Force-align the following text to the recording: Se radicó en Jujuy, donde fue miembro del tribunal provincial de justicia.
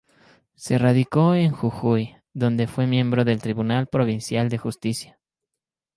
Se 0.55 0.79
radicó 0.79 1.35
en 1.35 1.51
Jujuy, 1.51 2.15
donde 2.33 2.65
fue 2.65 2.87
miembro 2.87 3.23
del 3.23 3.39
tribunal 3.39 3.85
provincial 3.85 4.49
de 4.49 4.57
justicia. 4.57 5.19